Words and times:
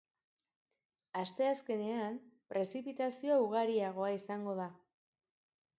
Asteazkenean, 1.23 2.17
prezipitazioa 2.55 3.37
ugariagoa 3.47 4.13
izango 4.19 4.61
da. 4.65 4.71